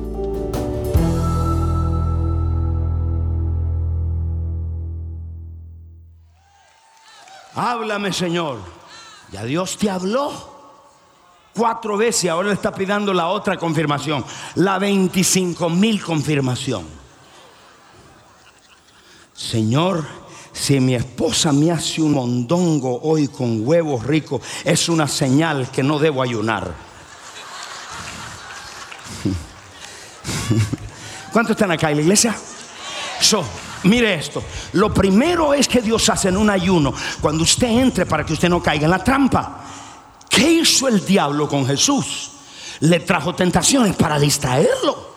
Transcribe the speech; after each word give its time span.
Háblame, 7.54 8.12
Señor. 8.12 8.58
Ya 9.32 9.44
Dios 9.44 9.76
te 9.76 9.90
habló 9.90 10.32
cuatro 11.54 11.96
veces 11.96 12.30
ahora 12.30 12.48
le 12.48 12.54
está 12.54 12.74
pidiendo 12.74 13.12
la 13.12 13.28
otra 13.28 13.58
confirmación, 13.58 14.24
la 14.54 14.78
25 14.78 15.68
mil 15.68 16.02
confirmación. 16.02 16.99
Señor, 19.40 20.04
si 20.52 20.78
mi 20.80 20.94
esposa 20.94 21.50
me 21.50 21.70
hace 21.70 22.02
un 22.02 22.12
mondongo 22.12 23.00
hoy 23.02 23.28
con 23.28 23.66
huevos 23.66 24.04
ricos, 24.04 24.42
es 24.64 24.90
una 24.90 25.08
señal 25.08 25.70
que 25.70 25.82
no 25.82 25.98
debo 25.98 26.22
ayunar. 26.22 26.74
¿Cuántos 31.32 31.52
están 31.52 31.70
acá 31.70 31.90
en 31.90 31.96
la 31.96 32.02
iglesia? 32.02 32.36
So, 33.18 33.42
mire 33.84 34.12
esto. 34.12 34.42
Lo 34.74 34.92
primero 34.92 35.54
es 35.54 35.68
que 35.68 35.80
Dios 35.80 36.06
hace 36.10 36.28
en 36.28 36.36
un 36.36 36.50
ayuno 36.50 36.92
cuando 37.22 37.44
usted 37.44 37.68
entre 37.68 38.04
para 38.04 38.26
que 38.26 38.34
usted 38.34 38.50
no 38.50 38.62
caiga 38.62 38.84
en 38.84 38.90
la 38.90 39.02
trampa. 39.02 39.64
¿Qué 40.28 40.52
hizo 40.52 40.86
el 40.86 41.02
diablo 41.02 41.48
con 41.48 41.66
Jesús? 41.66 42.32
Le 42.80 43.00
trajo 43.00 43.34
tentaciones 43.34 43.96
para 43.96 44.18
distraerlo. 44.18 45.09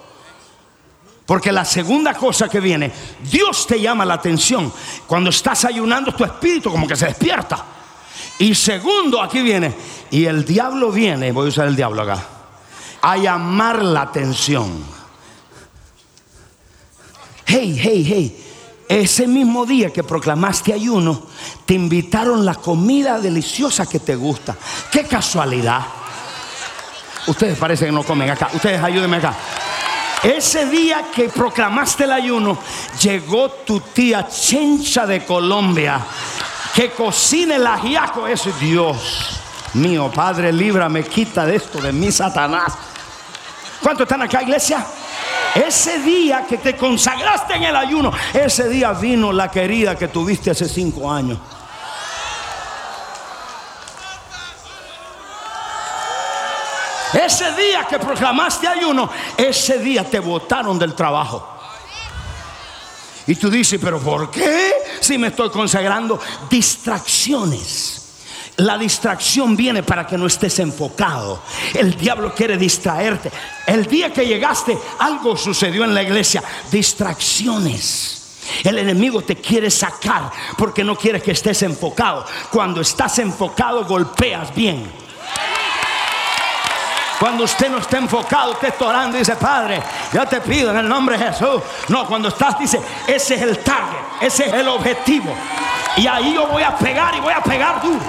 Porque 1.26 1.52
la 1.52 1.64
segunda 1.64 2.14
cosa 2.14 2.50
que 2.50 2.60
viene, 2.60 2.92
Dios 3.32 3.66
te 3.66 3.80
llama 3.80 4.06
la 4.06 4.16
atención. 4.16 4.72
Cuando 5.08 5.30
estás 5.30 5.64
ayunando, 5.66 6.14
tu 6.14 6.26
espíritu 6.26 6.70
como 6.70 6.88
que 6.88 6.96
se 6.96 7.06
despierta. 7.06 7.64
Y 8.40 8.54
segundo, 8.56 9.22
aquí 9.22 9.42
viene, 9.42 9.74
y 10.12 10.26
el 10.26 10.44
diablo 10.44 10.92
viene, 10.92 11.32
voy 11.32 11.46
a 11.46 11.50
usar 11.50 11.68
el 11.68 11.76
diablo 11.76 12.02
acá, 12.02 12.24
a 13.02 13.16
llamar 13.18 13.84
la 13.84 14.02
atención. 14.02 14.84
Hey, 17.46 17.80
hey, 17.82 18.06
hey. 18.08 18.40
Ese 18.90 19.28
mismo 19.28 19.66
día 19.66 19.92
que 19.92 20.04
proclamaste 20.04 20.74
ayuno, 20.74 21.24
te 21.66 21.74
invitaron 21.74 22.46
la 22.46 22.56
comida 22.56 23.20
deliciosa 23.20 23.86
que 23.86 24.00
te 24.00 24.16
gusta. 24.16 24.56
Qué 24.92 25.06
casualidad. 25.06 25.82
Ustedes 27.28 27.58
parece 27.58 27.86
que 27.86 27.92
no 27.92 28.04
comen 28.04 28.30
acá. 28.30 28.50
Ustedes 28.54 28.84
ayúdenme 28.84 29.18
acá. 29.18 29.36
Ese 30.24 30.68
día 30.68 31.06
que 31.14 31.28
proclamaste 31.28 32.06
el 32.06 32.14
ayuno, 32.14 32.58
llegó 33.02 33.50
tu 33.50 33.82
tía 33.82 34.26
Chencha 34.30 35.06
de 35.06 35.26
Colombia, 35.26 36.00
que 36.74 36.92
cocina 36.92 37.58
el 37.58 37.68
ajiaco. 37.68 38.26
Ese 38.26 38.54
Dios 38.54 39.42
mío, 39.74 40.10
Padre, 40.14 40.54
líbrame, 40.54 41.04
quita 41.04 41.46
de 41.46 41.58
esto 41.58 41.82
de 41.82 41.92
mí, 41.92 42.10
Satanás. 42.10 42.74
¿Cuántos 43.82 44.06
están 44.06 44.22
acá, 44.22 44.42
iglesia? 44.42 44.86
Ese 45.56 46.00
día 46.00 46.46
que 46.48 46.58
te 46.58 46.78
consagraste 46.78 47.56
en 47.56 47.64
el 47.64 47.76
ayuno, 47.76 48.14
ese 48.34 48.70
día 48.70 48.94
vino 48.94 49.34
la 49.34 49.52
querida 49.52 49.98
que 49.98 50.08
tuviste 50.08 50.52
hace 50.52 50.70
cinco 50.70 51.12
años. 51.12 51.38
Ese 57.14 57.52
día 57.54 57.86
que 57.88 58.00
proclamaste 58.00 58.68
ayuno, 58.68 59.10
ese 59.38 59.80
día 59.80 60.10
te 60.10 60.20
botaron 60.20 60.80
del 60.80 60.94
trabajo. 60.96 61.50
Y 63.28 63.36
tú 63.36 63.50
dices, 63.50 63.80
pero 63.82 64.00
¿por 64.00 64.30
qué? 64.32 64.74
Si 65.00 65.18
me 65.18 65.28
estoy 65.28 65.50
consagrando 65.50 66.20
distracciones. 66.50 68.00
La 68.58 68.78
distracción 68.78 69.56
viene 69.56 69.82
para 69.82 70.06
que 70.06 70.18
no 70.18 70.28
estés 70.28 70.60
enfocado. 70.60 71.42
El 71.74 71.96
diablo 71.96 72.34
quiere 72.36 72.58
distraerte. 72.58 73.32
El 73.66 73.88
día 73.88 74.14
que 74.14 74.28
llegaste, 74.28 74.78
algo 75.00 75.36
sucedió 75.38 75.86
en 75.86 75.94
la 75.94 76.04
iglesia. 76.04 76.44
Distracciones. 76.72 78.20
El 78.64 78.78
enemigo 78.78 79.22
te 79.22 79.38
quiere 79.38 79.72
sacar 79.72 80.32
porque 80.58 80.84
no 80.84 80.96
quiere 80.96 81.22
que 81.22 81.32
estés 81.32 81.64
enfocado. 81.64 82.26
Cuando 82.52 82.82
estás 82.82 83.18
enfocado, 83.20 83.86
golpeas 83.86 84.54
bien. 84.54 85.03
Cuando 87.24 87.46
usted 87.46 87.70
no 87.70 87.78
está 87.78 88.00
enfocado, 88.00 88.52
usted 88.52 88.68
está 88.68 88.86
orando 88.86 89.16
y 89.16 89.20
dice, 89.20 89.38
Padre, 89.38 89.82
yo 90.12 90.28
te 90.28 90.42
pido 90.42 90.72
en 90.72 90.80
el 90.80 90.90
nombre 90.90 91.18
de 91.18 91.24
Jesús. 91.28 91.62
No, 91.88 92.06
cuando 92.06 92.28
estás, 92.28 92.60
dice, 92.60 92.82
ese 93.08 93.36
es 93.36 93.42
el 93.42 93.60
target, 93.60 94.02
ese 94.20 94.48
es 94.48 94.54
el 94.54 94.68
objetivo. 94.68 95.34
Y 95.96 96.06
ahí 96.06 96.34
yo 96.34 96.48
voy 96.48 96.64
a 96.64 96.76
pegar 96.76 97.16
y 97.16 97.22
voy 97.22 97.32
a 97.32 97.42
pegar 97.42 97.82
duro. 97.82 98.02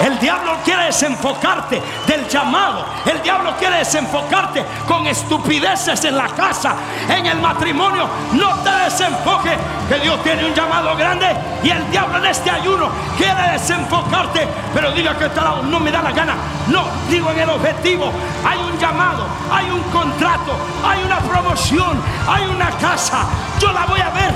El 0.00 0.18
diablo 0.18 0.58
quiere 0.62 0.86
desenfocarte 0.86 1.82
del 2.06 2.28
llamado. 2.28 2.84
El 3.06 3.22
diablo 3.22 3.54
quiere 3.58 3.78
desenfocarte 3.78 4.64
con 4.86 5.06
estupideces 5.06 6.04
en 6.04 6.16
la 6.18 6.28
casa, 6.28 6.74
en 7.08 7.24
el 7.24 7.40
matrimonio. 7.40 8.06
No 8.32 8.56
te 8.56 8.70
desenfoque 8.70 9.56
que 9.88 9.98
Dios 10.00 10.22
tiene 10.22 10.44
un 10.44 10.54
llamado 10.54 10.94
grande 10.96 11.26
y 11.62 11.70
el 11.70 11.90
diablo 11.90 12.18
en 12.18 12.26
este 12.26 12.50
ayuno 12.50 12.90
quiere 13.16 13.52
desenfocarte. 13.52 14.46
Pero 14.74 14.92
diga 14.92 15.16
que 15.16 15.30
no 15.64 15.80
me 15.80 15.90
da 15.90 16.02
la 16.02 16.12
gana. 16.12 16.34
No, 16.68 16.84
digo 17.08 17.30
en 17.30 17.40
el 17.40 17.50
objetivo. 17.50 18.12
Hay 18.44 18.58
un 18.58 18.78
llamado, 18.78 19.26
hay 19.50 19.70
un 19.70 19.82
contrato, 19.84 20.52
hay 20.84 21.02
una 21.04 21.18
promoción, 21.20 21.98
hay 22.28 22.44
una 22.46 22.70
casa. 22.72 23.24
Yo 23.58 23.72
la 23.72 23.86
voy 23.86 24.00
a 24.00 24.10
ver 24.10 24.30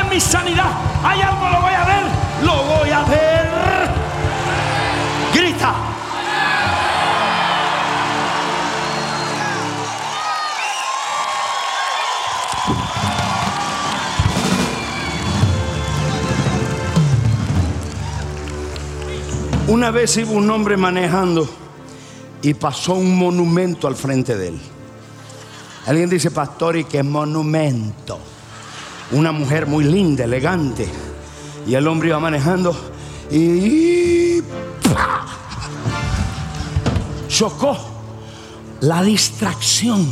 en 0.00 0.08
mi 0.08 0.18
sanidad. 0.18 0.70
Hay 1.04 1.20
algo, 1.20 1.46
lo 1.50 1.60
voy 1.60 1.74
a 1.74 1.84
ver. 1.84 2.04
Lo 2.42 2.62
voy 2.62 2.90
a 2.90 3.02
ver. 3.02 3.73
Una 19.66 19.90
vez 19.90 20.16
iba 20.18 20.30
un 20.30 20.48
hombre 20.50 20.76
manejando 20.76 21.48
y 22.42 22.54
pasó 22.54 22.94
un 22.94 23.18
monumento 23.18 23.88
al 23.88 23.96
frente 23.96 24.36
de 24.36 24.48
él. 24.48 24.60
Alguien 25.86 26.08
dice, 26.08 26.30
pastor, 26.30 26.76
¿y 26.76 26.84
qué 26.84 27.02
monumento? 27.02 28.18
Una 29.12 29.32
mujer 29.32 29.66
muy 29.66 29.84
linda, 29.84 30.24
elegante. 30.24 30.86
Y 31.66 31.74
el 31.74 31.88
hombre 31.88 32.10
iba 32.10 32.20
manejando 32.20 32.74
y 33.30 34.42
chocó 37.34 37.76
la 38.80 39.02
distracción. 39.02 40.06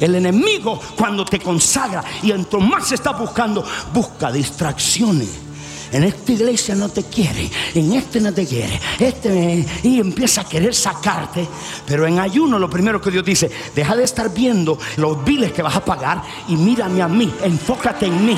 El 0.00 0.16
enemigo 0.16 0.80
cuando 0.96 1.24
te 1.24 1.38
consagra 1.38 2.02
y 2.22 2.32
en 2.32 2.46
más 2.60 2.90
está 2.90 3.12
buscando, 3.12 3.64
busca 3.92 4.32
distracciones. 4.32 5.28
En 5.92 6.02
esta 6.02 6.32
iglesia 6.32 6.74
no 6.74 6.88
te 6.88 7.04
quiere, 7.04 7.48
en 7.72 7.92
este 7.92 8.20
no 8.20 8.34
te 8.34 8.44
quiere, 8.44 8.80
este 8.98 9.64
y 9.84 10.00
empieza 10.00 10.40
a 10.40 10.44
querer 10.44 10.74
sacarte. 10.74 11.46
Pero 11.86 12.08
en 12.08 12.18
ayuno 12.18 12.58
lo 12.58 12.68
primero 12.68 13.00
que 13.00 13.12
Dios 13.12 13.24
dice, 13.24 13.48
deja 13.72 13.94
de 13.94 14.02
estar 14.02 14.34
viendo 14.34 14.76
los 14.96 15.24
biles 15.24 15.52
que 15.52 15.62
vas 15.62 15.76
a 15.76 15.84
pagar 15.84 16.22
y 16.48 16.56
mírame 16.56 17.00
a 17.02 17.08
mí, 17.08 17.32
enfócate 17.44 18.06
en 18.06 18.26
mí. 18.26 18.36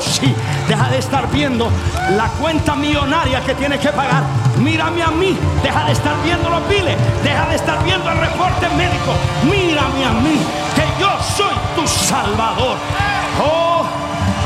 Sí, 0.00 0.34
deja 0.68 0.90
de 0.90 0.98
estar 0.98 1.30
viendo 1.30 1.70
la 2.16 2.28
cuenta 2.32 2.74
millonaria 2.74 3.44
que 3.44 3.54
tienes 3.54 3.78
que 3.78 3.90
pagar. 3.90 4.43
Mírame 4.58 5.02
a 5.02 5.10
mí, 5.10 5.36
deja 5.62 5.84
de 5.84 5.92
estar 5.92 6.14
viendo 6.22 6.48
los 6.48 6.68
biles, 6.68 6.96
deja 7.22 7.46
de 7.46 7.56
estar 7.56 7.82
viendo 7.84 8.10
el 8.10 8.18
reporte 8.18 8.68
médico, 8.76 9.12
mírame 9.44 10.04
a 10.04 10.10
mí, 10.10 10.38
que 10.74 10.84
yo 11.00 11.10
soy 11.36 11.54
tu 11.74 11.86
salvador. 11.86 12.76
Oh, 13.42 13.84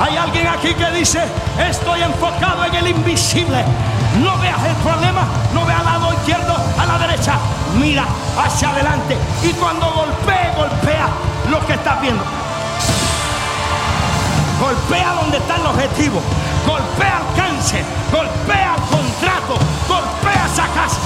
hay 0.00 0.16
alguien 0.16 0.46
aquí 0.46 0.74
que 0.74 0.90
dice, 0.92 1.20
estoy 1.58 2.02
enfocado 2.02 2.64
en 2.64 2.74
el 2.74 2.88
invisible. 2.88 3.64
No 4.22 4.36
veas 4.38 4.64
el 4.64 4.74
problema, 4.76 5.26
no 5.52 5.64
veas 5.66 5.80
al 5.80 5.84
lado 5.84 6.12
izquierdo, 6.14 6.56
a 6.78 6.86
la 6.86 6.98
derecha. 6.98 7.34
Mira 7.78 8.04
hacia 8.42 8.70
adelante. 8.70 9.16
Y 9.42 9.52
cuando 9.52 9.92
golpee, 9.92 10.52
golpea 10.56 11.08
lo 11.50 11.64
que 11.66 11.74
estás 11.74 12.00
viendo. 12.00 12.24
Golpea 14.60 15.12
donde 15.20 15.36
está 15.36 15.56
el 15.56 15.66
objetivo. 15.66 16.20
Golpea 16.68 17.22
el 17.22 17.36
cáncer. 17.36 17.82
Golpea 18.12 18.76
el 18.76 18.82
contrato. 18.82 19.58
Golpea 19.88 20.46
esa 20.52 20.66
casa. 20.68 21.00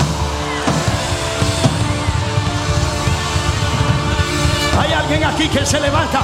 Hay 4.80 4.92
alguien 4.92 5.22
aquí 5.22 5.48
que 5.48 5.64
se 5.64 5.78
levanta 5.78 6.20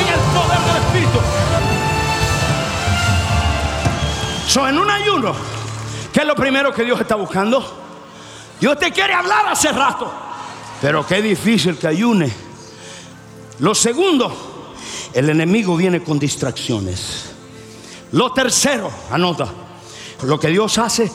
en 0.00 0.08
el 0.08 0.20
poder 0.34 0.58
del 0.58 0.76
Espíritu. 0.82 1.18
So, 4.48 4.68
en 4.68 4.78
un 4.78 4.90
ayuno, 4.90 5.34
¿qué 6.12 6.20
es 6.20 6.26
lo 6.26 6.34
primero 6.34 6.72
que 6.72 6.82
Dios 6.82 7.00
está 7.00 7.14
buscando? 7.14 7.64
Dios 8.60 8.76
te 8.78 8.90
quiere 8.90 9.14
hablar 9.14 9.46
hace 9.48 9.70
rato, 9.70 10.12
pero 10.80 11.06
qué 11.06 11.22
difícil 11.22 11.76
que 11.76 11.86
ayune. 11.86 12.32
Lo 13.60 13.74
segundo, 13.74 14.72
el 15.12 15.30
enemigo 15.30 15.76
viene 15.76 16.02
con 16.02 16.18
distracciones. 16.18 17.33
Lo 18.12 18.32
tercero, 18.32 18.90
anota, 19.10 19.48
lo 20.22 20.38
que 20.38 20.48
Dios 20.48 20.78
hace, 20.78 21.10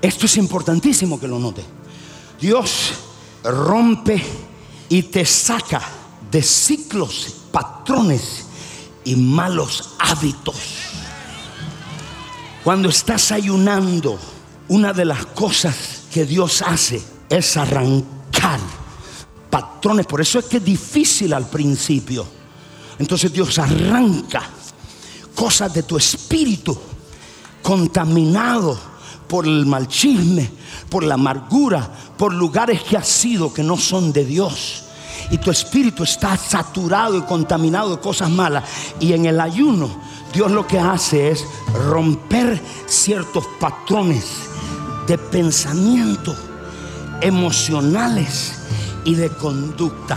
esto 0.00 0.26
es 0.26 0.36
importantísimo 0.36 1.20
que 1.20 1.28
lo 1.28 1.38
note. 1.38 1.64
Dios 2.40 2.92
rompe 3.44 4.22
y 4.88 5.02
te 5.04 5.24
saca 5.24 5.80
de 6.30 6.42
ciclos, 6.42 7.36
patrones 7.52 8.46
y 9.04 9.14
malos 9.16 9.94
hábitos. 9.98 10.56
Cuando 12.64 12.88
estás 12.88 13.32
ayunando, 13.32 14.18
una 14.68 14.92
de 14.92 15.04
las 15.04 15.26
cosas 15.26 16.04
que 16.12 16.24
Dios 16.24 16.62
hace 16.62 17.02
es 17.28 17.56
arrancar 17.56 18.60
patrones. 19.50 20.06
Por 20.06 20.20
eso 20.20 20.38
es 20.38 20.46
que 20.46 20.56
es 20.58 20.64
difícil 20.64 21.32
al 21.32 21.48
principio. 21.48 22.26
Entonces 22.98 23.32
Dios 23.32 23.58
arranca 23.58 24.48
cosas 25.42 25.74
de 25.74 25.82
tu 25.82 25.96
espíritu 25.96 26.78
contaminado 27.64 28.78
por 29.26 29.44
el 29.44 29.66
mal 29.66 29.88
chisme, 29.88 30.48
por 30.88 31.02
la 31.02 31.14
amargura, 31.14 31.90
por 32.16 32.32
lugares 32.32 32.80
que 32.84 32.96
has 32.96 33.08
sido 33.08 33.52
que 33.52 33.64
no 33.64 33.76
son 33.76 34.12
de 34.12 34.24
Dios. 34.24 34.84
Y 35.32 35.38
tu 35.38 35.50
espíritu 35.50 36.04
está 36.04 36.36
saturado 36.36 37.18
y 37.18 37.22
contaminado 37.22 37.96
de 37.96 38.00
cosas 38.00 38.30
malas. 38.30 38.62
Y 39.00 39.14
en 39.14 39.26
el 39.26 39.40
ayuno, 39.40 39.90
Dios 40.32 40.48
lo 40.52 40.64
que 40.64 40.78
hace 40.78 41.32
es 41.32 41.44
romper 41.88 42.62
ciertos 42.86 43.44
patrones 43.58 44.24
de 45.08 45.18
pensamiento, 45.18 46.36
emocionales 47.20 48.60
y 49.04 49.16
de 49.16 49.28
conducta. 49.28 50.16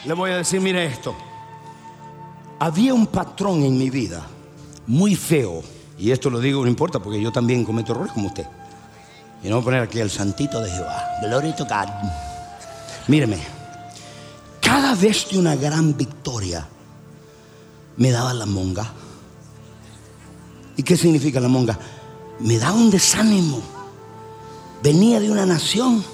Le 0.05 0.12
voy 0.12 0.33
a 0.33 0.37
decir, 0.37 0.61
mire 0.61 0.85
esto. 0.85 1.17
Había 2.59 2.93
un 2.93 3.06
patrón 3.06 3.65
en 3.65 3.79
mi 3.79 3.89
vida 3.89 4.27
muy 4.87 5.17
feo. 5.17 5.62
Y 5.99 6.11
esto 6.11 6.31
lo 6.31 6.41
digo, 6.41 6.62
no 6.62 6.69
importa, 6.69 6.99
porque 6.99 7.20
yo 7.20 7.31
también 7.31 7.64
cometo 7.64 7.93
errores 7.93 8.12
como 8.12 8.29
usted. 8.29 8.46
Y 9.43 9.49
no 9.49 9.56
voy 9.56 9.62
a 9.62 9.64
poner 9.64 9.82
aquí 9.82 10.00
el 10.00 10.11
santito 10.11 10.61
de 10.61 10.70
Jehová. 10.70 11.05
Gloria 11.23 11.55
to 11.55 11.64
God. 11.64 11.88
Míreme. 13.08 13.38
Cada 14.61 14.94
vez 14.94 15.29
de 15.31 15.38
una 15.38 15.55
gran 15.55 15.96
victoria 15.96 16.67
me 17.96 18.11
daba 18.11 18.32
la 18.35 18.46
monga. 18.46 18.91
¿Y 20.76 20.82
qué 20.82 20.96
significa 20.96 21.38
la 21.41 21.49
monga? 21.49 21.79
Me 22.41 22.58
da 22.58 22.73
un 22.73 22.91
desánimo. 22.91 23.62
Venía 24.82 25.20
de 25.20 25.31
una 25.31 25.46
nación 25.46 26.05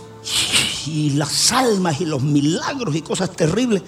y 0.87 1.11
las 1.11 1.53
almas 1.53 2.01
y 2.01 2.05
los 2.05 2.23
milagros 2.23 2.95
y 2.95 3.03
cosas 3.03 3.31
terribles. 3.31 3.83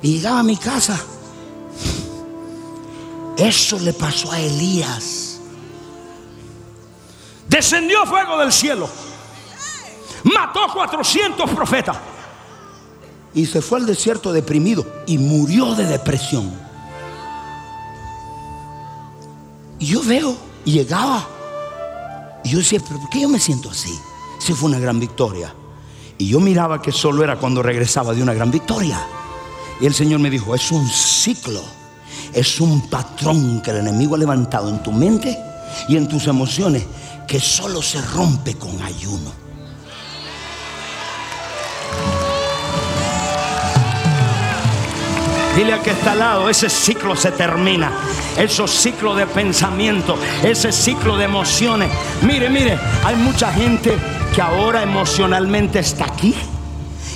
Y 0.00 0.14
llegaba 0.14 0.40
a 0.40 0.44
mi 0.44 0.56
casa. 0.56 0.98
Eso 3.36 3.78
le 3.78 3.92
pasó 3.92 4.32
a 4.32 4.40
Elías. 4.40 5.40
Descendió 7.48 8.04
fuego 8.06 8.38
del 8.38 8.52
cielo. 8.52 8.88
Mató 10.24 10.60
400 10.72 11.50
profetas. 11.50 11.96
Y 13.34 13.46
se 13.46 13.60
fue 13.60 13.78
al 13.78 13.86
desierto 13.86 14.32
deprimido 14.32 14.86
y 15.06 15.18
murió 15.18 15.74
de 15.74 15.84
depresión. 15.84 16.52
Y 19.78 19.86
yo 19.86 20.02
veo, 20.02 20.36
y 20.64 20.72
llegaba. 20.72 21.28
Y 22.42 22.50
yo 22.50 22.58
decía, 22.58 22.80
pero 22.86 22.98
¿por 23.00 23.10
qué 23.10 23.20
yo 23.20 23.28
me 23.28 23.38
siento 23.38 23.70
así? 23.70 23.94
Si 24.38 24.54
fue 24.54 24.70
una 24.70 24.78
gran 24.78 24.98
victoria. 24.98 25.54
Y 26.18 26.28
yo 26.28 26.40
miraba 26.40 26.80
que 26.80 26.92
solo 26.92 27.22
era 27.22 27.38
cuando 27.38 27.62
regresaba 27.62 28.14
de 28.14 28.22
una 28.22 28.32
gran 28.32 28.50
victoria. 28.50 29.06
Y 29.80 29.86
el 29.86 29.94
Señor 29.94 30.20
me 30.20 30.30
dijo, 30.30 30.54
es 30.54 30.72
un 30.72 30.88
ciclo, 30.88 31.62
es 32.36 32.60
un 32.60 32.90
patrón 32.90 33.62
que 33.62 33.70
el 33.70 33.78
enemigo 33.78 34.14
ha 34.14 34.18
levantado 34.18 34.68
en 34.68 34.82
tu 34.82 34.92
mente 34.92 35.38
y 35.88 35.96
en 35.96 36.06
tus 36.06 36.26
emociones 36.26 36.84
que 37.26 37.40
solo 37.40 37.80
se 37.80 37.98
rompe 38.02 38.54
con 38.56 38.80
ayuno. 38.82 39.32
Dile 45.56 45.72
al 45.72 45.80
que 45.80 45.92
está 45.92 46.12
al 46.12 46.18
lado, 46.18 46.50
ese 46.50 46.68
ciclo 46.68 47.16
se 47.16 47.32
termina. 47.32 47.90
Esos 48.36 48.70
ciclos 48.70 49.16
de 49.16 49.26
pensamiento, 49.26 50.18
ese 50.44 50.72
ciclo 50.72 51.16
de 51.16 51.24
emociones. 51.24 51.90
Mire, 52.20 52.50
mire, 52.50 52.78
hay 53.02 53.16
mucha 53.16 53.50
gente 53.50 53.96
que 54.34 54.42
ahora 54.42 54.82
emocionalmente 54.82 55.78
está 55.78 56.04
aquí 56.04 56.34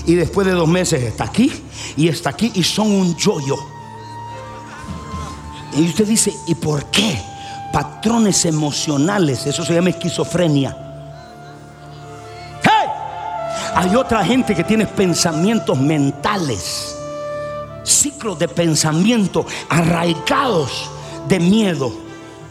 y 0.07 0.15
después 0.15 0.47
de 0.47 0.55
dos 0.55 0.67
meses 0.67 1.03
está 1.03 1.25
aquí 1.25 1.53
y 1.99 2.09
está 2.09 2.31
aquí 2.31 2.51
y 2.55 2.63
son 2.63 2.91
un 2.91 3.15
yoyo. 3.19 3.59
Y 5.77 5.87
usted 5.89 6.07
dice, 6.07 6.35
¿y 6.47 6.55
por 6.55 6.87
qué? 6.87 7.21
Patrones 7.73 8.45
emocionales, 8.45 9.47
eso 9.47 9.65
se 9.65 9.75
llama 9.75 9.91
esquizofrenia. 9.91 10.77
Hay 13.75 13.95
otra 13.95 14.25
gente 14.25 14.55
que 14.55 14.65
tiene 14.65 14.85
pensamientos 14.85 15.79
mentales, 15.79 16.95
ciclos 17.83 18.39
de 18.39 18.49
pensamiento 18.49 19.47
arraigados 19.69 20.91
de 21.29 21.39
miedo. 21.39 21.91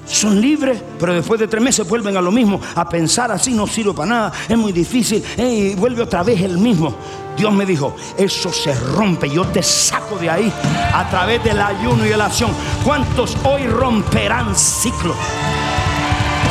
son 0.08 0.42
libres, 0.42 0.82
pero 1.00 1.14
después 1.14 1.40
de 1.40 1.48
tres 1.48 1.62
meses 1.62 1.88
vuelven 1.88 2.18
a 2.18 2.22
lo 2.22 2.32
mismo, 2.32 2.60
a 2.74 2.90
pensar 2.90 3.32
así, 3.32 3.52
no 3.52 3.68
sirve 3.68 3.94
para 3.94 4.10
nada, 4.10 4.34
es 4.48 4.58
muy 4.58 4.72
difícil, 4.72 5.24
y 5.38 5.76
vuelve 5.76 6.02
otra 6.02 6.24
vez 6.24 6.42
el 6.42 6.58
mismo. 6.58 6.96
Dios 7.40 7.54
me 7.54 7.66
dijo, 7.66 7.96
eso 8.18 8.52
se 8.52 8.74
rompe, 8.74 9.30
yo 9.30 9.46
te 9.48 9.64
saco 9.64 10.18
de 10.18 10.30
ahí 10.30 10.54
a 10.94 11.10
través 11.10 11.42
del 11.42 11.62
ayuno 11.62 12.06
y 12.06 12.10
de 12.10 12.18
la 12.18 12.26
acción. 12.26 12.52
¿Cuántos 12.84 13.38
hoy 13.46 13.66
romperán 13.66 14.54
ciclos? 14.54 15.16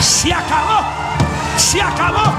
Se 0.01 0.33
acabó, 0.33 0.81
se 1.59 1.83
acabó. 1.83 2.33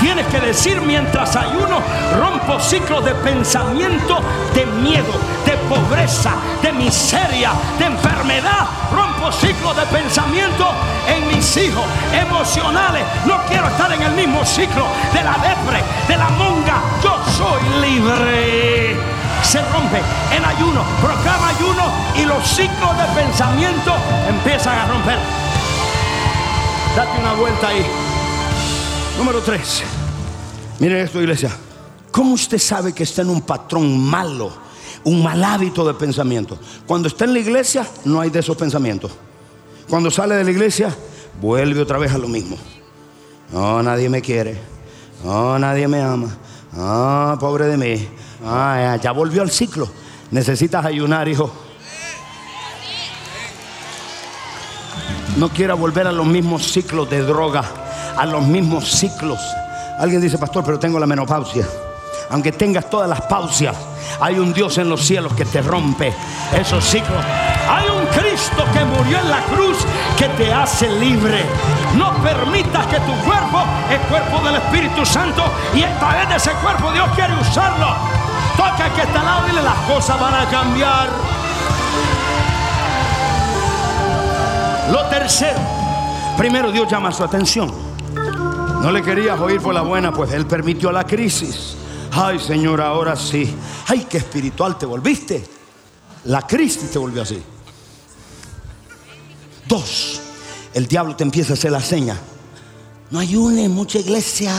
Tienes 0.00 0.26
que 0.26 0.40
decir 0.40 0.80
mientras 0.80 1.36
ayuno, 1.36 1.80
rompo 2.18 2.58
ciclos 2.58 3.04
de 3.04 3.14
pensamiento, 3.14 4.18
de 4.54 4.66
miedo, 4.66 5.12
de 5.46 5.56
pobreza, 5.68 6.32
de 6.62 6.72
miseria, 6.72 7.52
de 7.78 7.84
enfermedad. 7.84 8.66
Rompo 8.92 9.30
ciclos 9.30 9.76
de 9.76 9.86
pensamiento 9.86 10.68
en 11.06 11.23
hijos 11.56 11.84
emocionales. 12.12 13.04
No 13.26 13.44
quiero 13.46 13.68
estar 13.68 13.92
en 13.92 14.02
el 14.02 14.12
mismo 14.12 14.44
ciclo 14.44 14.86
de 15.12 15.22
la 15.22 15.34
depre, 15.34 15.82
de 16.08 16.16
la 16.16 16.28
monga. 16.30 16.82
Yo 17.02 17.16
soy 17.36 17.62
libre. 17.80 18.96
Se 19.42 19.60
rompe 19.70 20.00
en 20.32 20.44
ayuno, 20.44 20.82
proclama 21.00 21.48
ayuno 21.48 21.84
y 22.16 22.24
los 22.24 22.46
ciclos 22.48 22.96
de 22.96 23.04
pensamiento 23.14 23.94
empiezan 24.28 24.78
a 24.78 24.86
romper. 24.86 25.18
Date 26.96 27.20
una 27.20 27.34
vuelta 27.34 27.68
ahí. 27.68 27.84
Número 29.18 29.40
tres. 29.40 29.82
Miren 30.78 31.04
esto, 31.04 31.20
iglesia. 31.20 31.50
¿Cómo 32.10 32.34
usted 32.34 32.58
sabe 32.58 32.92
que 32.92 33.02
está 33.02 33.22
en 33.22 33.30
un 33.30 33.42
patrón 33.42 33.98
malo, 33.98 34.50
un 35.04 35.22
mal 35.22 35.42
hábito 35.44 35.84
de 35.84 35.94
pensamiento? 35.94 36.58
Cuando 36.86 37.08
está 37.08 37.24
en 37.24 37.34
la 37.34 37.40
iglesia, 37.40 37.86
no 38.04 38.20
hay 38.20 38.30
de 38.30 38.40
esos 38.40 38.56
pensamientos. 38.56 39.12
Cuando 39.88 40.10
sale 40.10 40.36
de 40.36 40.44
la 40.44 40.50
iglesia, 40.50 40.94
vuelve 41.40 41.80
otra 41.80 41.98
vez 41.98 42.12
a 42.12 42.18
lo 42.18 42.28
mismo. 42.28 42.56
No, 43.52 43.82
nadie 43.82 44.08
me 44.08 44.20
quiere. 44.20 44.58
No, 45.22 45.58
nadie 45.58 45.88
me 45.88 46.02
ama. 46.02 46.28
Ah, 46.76 47.36
pobre 47.38 47.66
de 47.66 47.76
mí. 47.76 48.08
Ah, 48.44 48.98
ya 49.00 49.12
volvió 49.12 49.42
al 49.42 49.50
ciclo. 49.50 49.88
Necesitas 50.30 50.84
ayunar, 50.84 51.28
hijo. 51.28 51.52
No 55.36 55.48
quiera 55.48 55.74
volver 55.74 56.06
a 56.06 56.12
los 56.12 56.26
mismos 56.26 56.70
ciclos 56.70 57.10
de 57.10 57.22
droga, 57.22 57.64
a 58.16 58.24
los 58.26 58.44
mismos 58.44 58.88
ciclos. 58.88 59.40
Alguien 59.98 60.20
dice, 60.20 60.38
pastor, 60.38 60.64
pero 60.64 60.78
tengo 60.78 60.98
la 60.98 61.06
menopausia. 61.06 61.66
Aunque 62.30 62.52
tengas 62.52 62.88
todas 62.88 63.08
las 63.08 63.20
pausias, 63.22 63.76
hay 64.20 64.38
un 64.38 64.52
Dios 64.52 64.78
en 64.78 64.88
los 64.88 65.04
cielos 65.04 65.32
que 65.34 65.44
te 65.44 65.60
rompe 65.60 66.14
esos 66.56 66.84
ciclos. 66.84 67.24
Hay 67.68 67.86
un 67.88 68.06
Cristo 68.06 68.64
que 68.72 68.84
murió 68.84 69.18
en 69.20 69.30
la 69.30 69.42
cruz 69.44 69.78
que 70.16 70.28
te 70.30 70.52
hace 70.52 70.88
libre. 70.88 71.44
No 71.96 72.12
permitas 72.22 72.86
que 72.86 72.98
tu 73.00 73.12
cuerpo 73.24 73.62
es 73.90 73.98
cuerpo 74.08 74.40
del 74.44 74.56
Espíritu 74.56 75.04
Santo 75.04 75.44
y 75.74 75.82
a 75.82 75.98
través 75.98 76.28
de 76.28 76.36
ese 76.36 76.52
cuerpo 76.52 76.92
Dios 76.92 77.08
quiere 77.14 77.34
usarlo. 77.34 77.86
Toca 78.56 78.90
que 78.94 79.02
está 79.02 79.20
al 79.20 79.26
lado 79.26 79.48
y 79.48 79.64
las 79.64 79.78
cosas 79.90 80.20
van 80.20 80.34
a 80.34 80.48
cambiar. 80.48 81.08
Lo 84.90 85.04
tercero, 85.06 85.58
primero 86.36 86.70
Dios 86.70 86.90
llama 86.90 87.10
su 87.10 87.24
atención. 87.24 87.72
No 88.82 88.90
le 88.90 89.02
querías 89.02 89.40
oír 89.40 89.60
por 89.60 89.74
la 89.74 89.80
buena, 89.80 90.12
pues 90.12 90.32
Él 90.32 90.46
permitió 90.46 90.92
la 90.92 91.04
crisis. 91.04 91.74
Ay, 92.12 92.38
Señor, 92.38 92.80
ahora 92.80 93.16
sí. 93.16 93.56
Ay, 93.88 94.06
qué 94.08 94.18
espiritual 94.18 94.76
te 94.76 94.86
volviste. 94.86 95.44
La 96.24 96.42
crisis 96.42 96.90
te 96.90 96.98
volvió 96.98 97.22
así. 97.22 97.42
Dos, 99.66 100.20
el 100.74 100.86
diablo 100.86 101.16
te 101.16 101.24
empieza 101.24 101.52
a 101.52 101.54
hacer 101.54 101.72
la 101.72 101.80
seña. 101.80 102.16
No 103.10 103.18
ayune, 103.18 103.68
mucha 103.68 103.98
iglesia. 103.98 104.52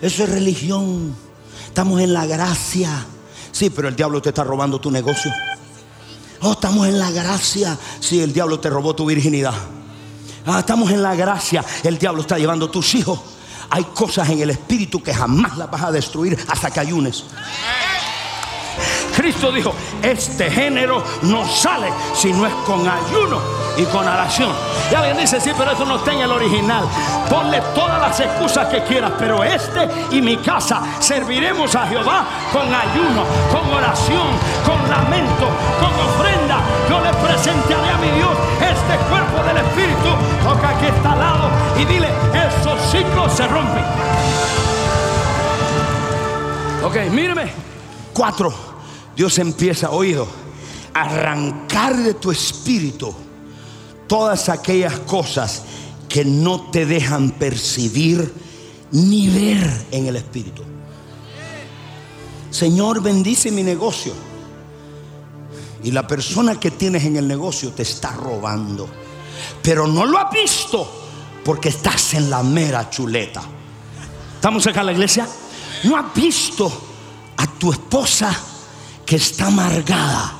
Eso 0.00 0.24
es 0.24 0.28
religión. 0.28 1.14
Estamos 1.66 2.00
en 2.00 2.12
la 2.12 2.26
gracia. 2.26 3.06
Sí, 3.52 3.70
pero 3.70 3.88
el 3.88 3.96
diablo 3.96 4.20
te 4.20 4.30
está 4.30 4.44
robando 4.44 4.78
tu 4.80 4.90
negocio. 4.90 5.32
Oh, 6.42 6.52
estamos 6.52 6.86
en 6.86 6.98
la 6.98 7.10
gracia. 7.10 7.78
Sí, 8.00 8.20
el 8.20 8.32
diablo 8.32 8.60
te 8.60 8.68
robó 8.68 8.94
tu 8.94 9.06
virginidad. 9.06 9.54
Ah, 10.44 10.60
estamos 10.60 10.90
en 10.90 11.02
la 11.02 11.14
gracia. 11.14 11.64
El 11.82 11.98
diablo 11.98 12.20
está 12.20 12.38
llevando 12.38 12.70
tus 12.70 12.94
hijos. 12.94 13.18
Hay 13.70 13.84
cosas 13.84 14.28
en 14.28 14.40
el 14.40 14.50
espíritu 14.50 15.02
que 15.02 15.14
jamás 15.14 15.56
las 15.56 15.70
vas 15.70 15.82
a 15.82 15.92
destruir 15.92 16.38
hasta 16.48 16.70
que 16.70 16.80
ayunes. 16.80 17.24
Cristo 19.16 19.50
dijo, 19.50 19.74
este 20.02 20.50
género 20.50 21.02
no 21.22 21.48
sale 21.48 21.88
si 22.14 22.32
no 22.32 22.46
es 22.46 22.52
con 22.66 22.86
ayuno 22.86 23.65
y 23.76 23.84
con 23.84 24.06
oración. 24.06 24.50
Y 24.90 24.94
alguien 24.94 25.16
dice, 25.16 25.40
sí, 25.40 25.50
pero 25.56 25.72
eso 25.72 25.84
no 25.84 25.96
está 25.96 26.12
en 26.12 26.20
el 26.20 26.30
original. 26.30 26.84
Ponle 27.28 27.60
todas 27.74 28.00
las 28.00 28.18
excusas 28.20 28.68
que 28.68 28.82
quieras, 28.84 29.12
pero 29.18 29.42
este 29.44 29.88
y 30.10 30.22
mi 30.22 30.36
casa 30.38 30.82
serviremos 31.00 31.74
a 31.74 31.86
Jehová 31.86 32.24
con 32.52 32.62
ayuno, 32.62 33.24
con 33.50 33.72
oración, 33.72 34.28
con 34.64 34.88
lamento, 34.88 35.48
con 35.80 35.92
ofrenda. 36.08 36.60
Yo 36.88 37.00
le 37.00 37.12
presentaré 37.14 37.90
a 37.90 37.98
mi 37.98 38.10
Dios 38.10 38.30
este 38.60 38.96
cuerpo 39.08 39.42
del 39.42 39.56
Espíritu. 39.58 40.08
Toca 40.44 40.78
que 40.78 40.88
está 40.88 41.12
al 41.12 41.18
lado 41.18 41.50
y 41.78 41.84
dile, 41.84 42.08
esos 42.32 42.80
ciclos 42.90 43.32
se 43.32 43.46
rompen. 43.46 43.84
Ok, 46.84 46.96
míreme. 47.10 47.52
Cuatro. 48.12 48.52
Dios 49.16 49.38
empieza, 49.38 49.90
oído, 49.90 50.28
arrancar 50.92 51.96
de 51.96 52.14
tu 52.14 52.30
espíritu 52.30 53.25
todas 54.06 54.48
aquellas 54.48 54.98
cosas 55.00 55.62
que 56.08 56.24
no 56.24 56.70
te 56.70 56.86
dejan 56.86 57.32
percibir 57.32 58.32
ni 58.92 59.28
ver 59.28 59.86
en 59.90 60.06
el 60.06 60.16
espíritu. 60.16 60.62
Señor, 62.50 63.02
bendice 63.02 63.50
mi 63.50 63.62
negocio. 63.62 64.12
Y 65.82 65.90
la 65.90 66.06
persona 66.06 66.58
que 66.58 66.70
tienes 66.70 67.04
en 67.04 67.16
el 67.16 67.28
negocio 67.28 67.70
te 67.72 67.82
está 67.82 68.12
robando. 68.12 68.88
Pero 69.62 69.86
no 69.86 70.06
lo 70.06 70.18
ha 70.18 70.30
visto 70.30 70.90
porque 71.44 71.68
estás 71.68 72.14
en 72.14 72.30
la 72.30 72.42
mera 72.42 72.88
chuleta. 72.88 73.42
¿Estamos 74.34 74.66
acá 74.66 74.80
en 74.80 74.86
la 74.86 74.92
iglesia? 74.92 75.28
No 75.84 75.96
has 75.96 76.14
visto 76.14 76.70
a 77.36 77.46
tu 77.46 77.72
esposa 77.72 78.34
que 79.04 79.16
está 79.16 79.48
amargada 79.48 80.32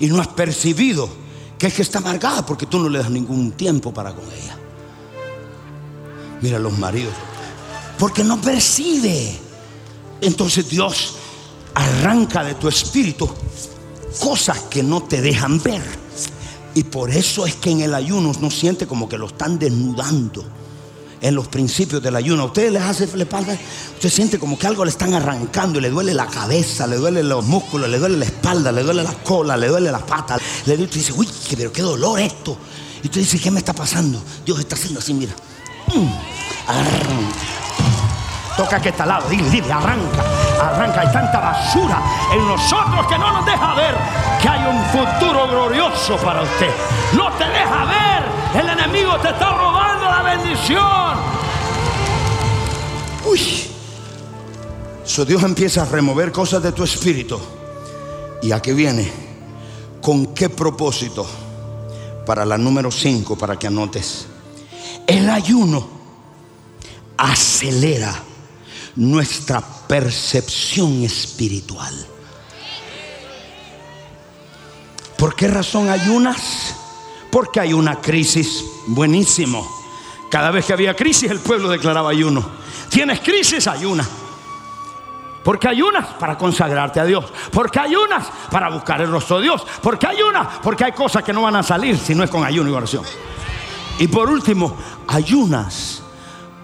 y 0.00 0.06
no 0.06 0.20
has 0.20 0.28
percibido 0.28 1.19
que 1.60 1.66
es 1.66 1.74
que 1.74 1.82
está 1.82 1.98
amargada 1.98 2.44
porque 2.46 2.64
tú 2.64 2.78
no 2.78 2.88
le 2.88 3.00
das 3.00 3.10
ningún 3.10 3.52
tiempo 3.52 3.92
para 3.92 4.14
con 4.14 4.24
ella. 4.24 4.56
Mira 6.40 6.58
los 6.58 6.76
maridos, 6.78 7.12
porque 7.98 8.24
no 8.24 8.40
percibe. 8.40 9.38
Entonces 10.22 10.70
Dios 10.70 11.16
arranca 11.74 12.42
de 12.42 12.54
tu 12.54 12.66
espíritu 12.66 13.28
cosas 14.20 14.58
que 14.70 14.82
no 14.82 15.02
te 15.02 15.20
dejan 15.20 15.62
ver. 15.62 15.82
Y 16.74 16.84
por 16.84 17.10
eso 17.10 17.46
es 17.46 17.56
que 17.56 17.70
en 17.70 17.82
el 17.82 17.94
ayuno 17.94 18.32
no 18.40 18.50
siente 18.50 18.86
como 18.86 19.06
que 19.06 19.18
lo 19.18 19.26
están 19.26 19.58
desnudando 19.58 20.42
en 21.20 21.34
los 21.34 21.48
principios 21.48 22.02
del 22.02 22.16
ayuno. 22.16 22.46
Ustedes 22.46 22.72
les 22.72 22.82
hace, 22.82 23.06
le 23.16 23.26
pasa, 23.26 23.56
usted 23.94 24.08
siente 24.08 24.38
como 24.38 24.58
que 24.58 24.66
algo 24.66 24.84
le 24.84 24.90
están 24.90 25.14
arrancando 25.14 25.78
y 25.78 25.82
le 25.82 25.90
duele 25.90 26.14
la 26.14 26.26
cabeza, 26.26 26.86
le 26.86 26.96
duele 26.96 27.22
los 27.22 27.44
músculos, 27.44 27.88
le 27.88 27.98
duele 27.98 28.16
la 28.16 28.24
espalda, 28.24 28.72
le 28.72 28.82
duele 28.82 29.02
la 29.02 29.12
cola, 29.12 29.56
le 29.56 29.68
duele 29.68 29.90
las 29.92 30.02
patas. 30.02 30.40
Le 30.66 30.76
duele, 30.76 30.84
usted 30.84 30.96
dice, 31.00 31.12
uy, 31.12 31.28
pero 31.56 31.72
qué 31.72 31.82
dolor 31.82 32.18
esto. 32.20 32.56
Y 33.02 33.06
usted 33.06 33.20
dice, 33.20 33.38
¿qué 33.38 33.50
me 33.50 33.58
está 33.58 33.72
pasando? 33.72 34.22
Dios 34.44 34.58
está 34.58 34.74
haciendo 34.74 35.00
así, 35.00 35.14
mira. 35.14 35.32
Mm, 35.88 36.08
Toca 38.56 38.80
que 38.80 38.90
está 38.90 39.04
al 39.04 39.08
lado, 39.08 39.28
dile, 39.30 39.48
dile, 39.48 39.72
arranca, 39.72 40.22
arranca. 40.60 41.00
Hay 41.00 41.12
tanta 41.12 41.40
basura 41.40 42.02
en 42.32 42.46
nosotros 42.46 43.06
que 43.06 43.16
no 43.16 43.32
nos 43.32 43.46
deja 43.46 43.74
ver 43.74 43.94
que 44.42 44.48
hay 44.48 44.60
un 44.66 44.84
futuro 44.86 45.48
glorioso 45.48 46.16
para 46.18 46.42
usted. 46.42 46.70
No 47.14 47.32
te 47.32 47.44
deja 47.44 47.84
ver, 47.86 48.62
el 48.62 48.68
enemigo 48.68 49.16
te 49.20 49.30
está 49.30 49.50
bendición. 50.36 51.18
Uy. 53.26 53.40
So 55.04 55.24
Dios 55.24 55.42
empieza 55.42 55.82
a 55.82 55.84
remover 55.86 56.30
cosas 56.30 56.62
de 56.62 56.72
tu 56.72 56.84
espíritu. 56.84 57.38
¿Y 58.42 58.52
a 58.52 58.62
qué 58.62 58.72
viene? 58.72 59.10
¿Con 60.00 60.34
qué 60.34 60.48
propósito? 60.48 61.26
Para 62.24 62.44
la 62.44 62.56
número 62.56 62.90
5, 62.90 63.36
para 63.36 63.58
que 63.58 63.66
anotes. 63.66 64.26
El 65.06 65.28
ayuno 65.28 65.88
acelera 67.16 68.14
nuestra 68.96 69.60
percepción 69.60 71.02
espiritual. 71.02 71.94
¿Por 75.16 75.34
qué 75.34 75.48
razón 75.48 75.90
ayunas? 75.90 76.74
Porque 77.30 77.60
hay 77.60 77.72
una 77.72 78.00
crisis. 78.00 78.64
Buenísimo. 78.86 79.79
Cada 80.30 80.52
vez 80.52 80.64
que 80.64 80.72
había 80.72 80.94
crisis 80.94 81.30
el 81.30 81.40
pueblo 81.40 81.68
declaraba 81.68 82.10
ayuno. 82.10 82.48
Tienes 82.88 83.20
crisis, 83.20 83.66
ayuna. 83.66 84.06
Porque 85.42 85.68
ayunas 85.68 86.06
para 86.18 86.38
consagrarte 86.38 87.00
a 87.00 87.04
Dios. 87.04 87.24
Porque 87.50 87.80
ayunas 87.80 88.30
para 88.50 88.68
buscar 88.68 89.00
el 89.00 89.10
rostro 89.10 89.38
de 89.38 89.44
Dios. 89.44 89.66
Porque 89.82 90.06
ayunas 90.06 90.46
porque 90.62 90.84
hay 90.84 90.92
cosas 90.92 91.24
que 91.24 91.32
no 91.32 91.42
van 91.42 91.56
a 91.56 91.62
salir 91.62 91.98
si 91.98 92.14
no 92.14 92.22
es 92.22 92.30
con 92.30 92.44
ayuno 92.44 92.70
y 92.70 92.72
oración. 92.72 93.04
Y 93.98 94.06
por 94.08 94.30
último, 94.30 94.76
ayunas 95.08 96.02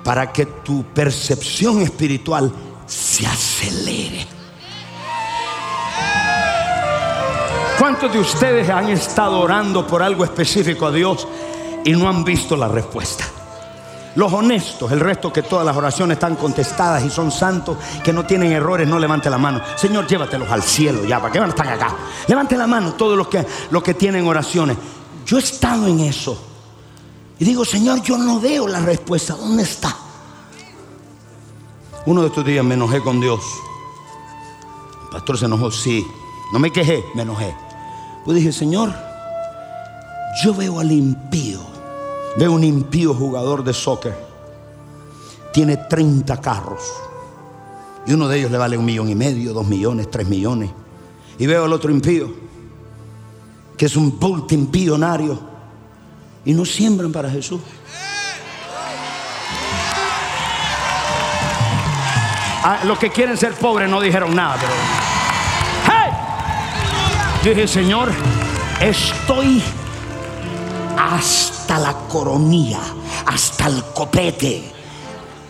para 0.04 0.32
que 0.32 0.46
tu 0.46 0.84
percepción 0.84 1.82
espiritual 1.82 2.52
se 2.86 3.26
acelere. 3.26 4.26
¿Cuántos 7.78 8.12
de 8.12 8.20
ustedes 8.20 8.70
han 8.70 8.88
estado 8.88 9.40
orando 9.40 9.86
por 9.86 10.02
algo 10.02 10.24
específico 10.24 10.86
a 10.86 10.92
Dios 10.92 11.26
y 11.84 11.92
no 11.92 12.08
han 12.08 12.24
visto 12.24 12.56
la 12.56 12.68
respuesta? 12.68 13.25
Los 14.16 14.32
honestos, 14.32 14.90
el 14.92 15.00
resto 15.00 15.30
que 15.30 15.42
todas 15.42 15.64
las 15.64 15.76
oraciones 15.76 16.16
están 16.16 16.36
contestadas 16.36 17.04
y 17.04 17.10
son 17.10 17.30
santos, 17.30 17.76
que 18.02 18.14
no 18.14 18.24
tienen 18.24 18.50
errores, 18.50 18.88
no 18.88 18.98
levante 18.98 19.28
la 19.28 19.36
mano. 19.36 19.60
Señor, 19.76 20.06
llévatelos 20.06 20.50
al 20.50 20.62
cielo 20.62 21.04
ya, 21.04 21.20
¿para 21.20 21.30
qué 21.30 21.38
van 21.38 21.50
a 21.50 21.52
estar 21.52 21.68
acá? 21.68 21.94
Levante 22.26 22.56
la 22.56 22.66
mano 22.66 22.94
todos 22.94 23.16
los 23.16 23.28
que, 23.28 23.46
los 23.70 23.82
que 23.82 23.92
tienen 23.92 24.26
oraciones. 24.26 24.78
Yo 25.26 25.36
he 25.36 25.40
estado 25.40 25.86
en 25.86 26.00
eso. 26.00 26.42
Y 27.38 27.44
digo, 27.44 27.62
Señor, 27.66 28.00
yo 28.00 28.16
no 28.16 28.40
veo 28.40 28.66
la 28.66 28.80
respuesta. 28.80 29.34
¿Dónde 29.34 29.64
está? 29.64 29.94
Uno 32.06 32.22
de 32.22 32.28
estos 32.28 32.46
días 32.46 32.64
me 32.64 32.72
enojé 32.72 33.02
con 33.02 33.20
Dios. 33.20 33.40
El 35.04 35.08
pastor 35.10 35.36
se 35.36 35.44
enojó, 35.44 35.70
sí. 35.70 36.06
No 36.54 36.58
me 36.58 36.72
quejé, 36.72 37.04
me 37.14 37.22
enojé. 37.22 37.54
Pues 38.24 38.38
dije, 38.38 38.50
Señor, 38.50 38.94
yo 40.42 40.54
veo 40.54 40.80
al 40.80 40.90
impío. 40.90 41.75
Veo 42.38 42.52
un 42.52 42.64
impío 42.64 43.14
jugador 43.14 43.64
de 43.64 43.72
soccer. 43.72 44.14
Tiene 45.52 45.76
30 45.76 46.40
carros. 46.40 46.82
Y 48.06 48.12
uno 48.12 48.28
de 48.28 48.38
ellos 48.38 48.50
le 48.50 48.58
vale 48.58 48.76
un 48.76 48.84
millón 48.84 49.08
y 49.08 49.14
medio, 49.14 49.52
dos 49.52 49.66
millones, 49.66 50.10
tres 50.10 50.28
millones. 50.28 50.70
Y 51.38 51.46
veo 51.46 51.64
al 51.64 51.72
otro 51.72 51.90
impío, 51.90 52.32
que 53.76 53.86
es 53.86 53.96
un 53.96 54.16
multimillonario. 54.20 55.38
Y 56.44 56.52
no 56.52 56.64
siembran 56.64 57.10
para 57.10 57.30
Jesús. 57.30 57.60
Ah, 62.62 62.80
los 62.84 62.98
que 62.98 63.10
quieren 63.10 63.36
ser 63.36 63.54
pobres 63.54 63.88
no 63.88 64.00
dijeron 64.00 64.34
nada, 64.34 64.56
pero. 64.60 64.72
Dije, 67.46 67.68
Señor, 67.68 68.10
estoy 68.80 69.62
hasta 70.98 71.55
la 71.78 71.94
coronilla, 72.08 72.80
hasta 73.26 73.66
el 73.66 73.82
copete. 73.94 74.72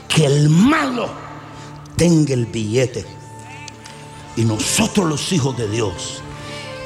Que 0.09 0.27
el 0.27 0.49
malo 0.49 1.09
tenga 1.97 2.35
el 2.35 2.47
billete. 2.47 3.05
Y 4.37 4.45
nosotros 4.45 5.07
los 5.07 5.33
hijos 5.33 5.57
de 5.57 5.69
Dios, 5.69 6.23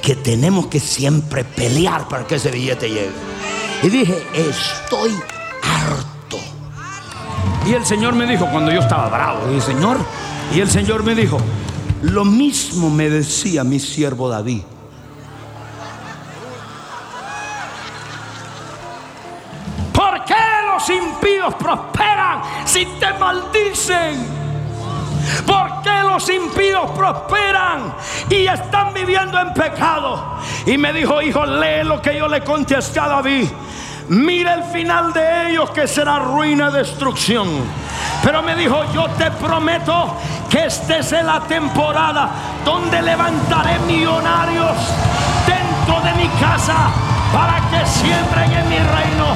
que 0.02 0.16
tenemos 0.16 0.66
que 0.66 0.80
siempre 0.80 1.44
pelear 1.44 2.08
para 2.08 2.26
que 2.26 2.36
ese 2.36 2.50
billete 2.50 2.88
llegue. 2.88 3.10
Y 3.82 3.88
dije, 3.88 4.22
estoy 4.34 5.10
harto. 5.62 6.38
Y 7.66 7.74
el 7.74 7.84
Señor 7.84 8.14
me 8.14 8.26
dijo, 8.26 8.46
cuando 8.50 8.72
yo 8.72 8.80
estaba 8.80 9.08
bravo, 9.08 9.46
dije, 9.48 9.60
Señor, 9.60 9.98
y 10.54 10.60
el 10.60 10.70
Señor 10.70 11.02
me 11.02 11.14
dijo, 11.14 11.38
lo 12.02 12.24
mismo 12.24 12.90
me 12.90 13.10
decía 13.10 13.64
mi 13.64 13.78
siervo 13.78 14.28
David. 14.28 14.62
Prosperan 21.54 22.42
si 22.64 22.86
te 22.86 23.12
maldicen? 23.14 24.40
¿Por 25.46 25.82
qué 25.82 26.02
los 26.02 26.28
impíos 26.28 26.90
prosperan 26.92 27.94
y 28.28 28.46
están 28.46 28.92
viviendo 28.94 29.38
en 29.38 29.52
pecado? 29.54 30.38
Y 30.66 30.76
me 30.78 30.92
dijo, 30.92 31.20
hijo, 31.22 31.46
lee 31.46 31.84
lo 31.84 32.00
que 32.00 32.16
yo 32.16 32.28
le 32.28 32.42
contesté 32.42 33.00
a 33.00 33.08
David. 33.08 33.48
Mira 34.08 34.54
el 34.54 34.64
final 34.64 35.12
de 35.12 35.50
ellos 35.50 35.70
que 35.70 35.86
será 35.86 36.18
ruina 36.18 36.70
destrucción. 36.70 37.48
Pero 38.22 38.42
me 38.42 38.56
dijo, 38.56 38.82
yo 38.92 39.06
te 39.10 39.30
prometo 39.30 40.16
que 40.48 40.66
esta 40.66 40.98
es 40.98 41.12
la 41.12 41.40
temporada 41.40 42.30
donde 42.64 43.00
levantaré 43.00 43.78
millonarios 43.80 44.76
dentro 45.46 46.00
de 46.00 46.12
mi 46.14 46.28
casa 46.40 46.90
para 47.32 47.60
que 47.70 47.86
siembren 47.86 48.52
en 48.52 48.68
mi 48.68 48.78
reino. 48.78 49.26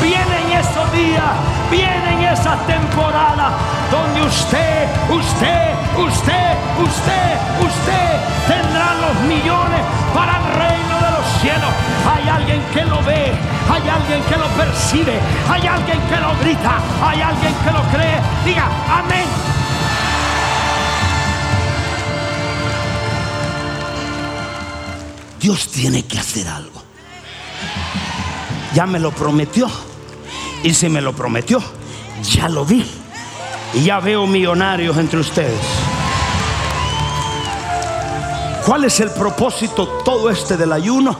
Vienen 0.00 0.43
esos 0.54 0.92
días, 0.92 1.32
vienen 1.70 2.22
esas 2.22 2.58
temporadas 2.66 3.52
donde 3.90 4.22
usted, 4.22 4.88
usted, 5.10 5.74
usted, 5.98 6.56
usted, 6.78 7.28
usted 7.60 8.10
tendrá 8.46 8.94
los 9.04 9.20
millones 9.28 9.82
para 10.14 10.36
el 10.38 10.44
reino 10.58 10.94
de 11.04 11.10
los 11.16 11.26
cielos. 11.40 11.72
Hay 12.12 12.28
alguien 12.28 12.62
que 12.72 12.84
lo 12.84 13.02
ve, 13.02 13.32
hay 13.70 13.88
alguien 13.88 14.22
que 14.24 14.36
lo 14.36 14.48
percibe, 14.48 15.18
hay 15.50 15.66
alguien 15.66 16.00
que 16.08 16.16
lo 16.16 16.36
grita, 16.40 16.78
hay 17.02 17.20
alguien 17.20 17.54
que 17.64 17.70
lo 17.70 17.82
cree. 17.92 18.20
Diga, 18.44 18.68
amén. 18.98 19.26
Dios 25.40 25.68
tiene 25.68 26.04
que 26.06 26.18
hacer 26.18 26.48
algo. 26.48 26.82
Ya 28.72 28.86
me 28.86 28.98
lo 28.98 29.10
prometió. 29.12 29.70
Y 30.64 30.72
si 30.72 30.88
me 30.88 31.02
lo 31.02 31.12
prometió, 31.14 31.62
ya 32.22 32.48
lo 32.48 32.64
vi. 32.64 32.84
Ya 33.84 34.00
veo 34.00 34.26
millonarios 34.26 34.96
entre 34.96 35.20
ustedes. 35.20 35.60
¿Cuál 38.64 38.84
es 38.84 38.98
el 39.00 39.10
propósito 39.10 39.86
todo 40.04 40.30
este 40.30 40.56
del 40.56 40.72
ayuno? 40.72 41.14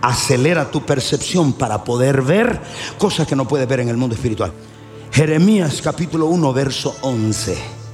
Acelera 0.00 0.70
tu 0.70 0.84
percepción 0.86 1.52
para 1.52 1.84
poder 1.84 2.22
ver 2.22 2.58
cosas 2.96 3.26
que 3.26 3.36
no 3.36 3.46
puedes 3.46 3.68
ver 3.68 3.80
en 3.80 3.90
el 3.90 3.98
mundo 3.98 4.14
espiritual. 4.14 4.50
Jeremías 5.12 5.82
capítulo 5.82 6.26
1, 6.26 6.52
verso 6.54 6.96
11. 7.02 7.85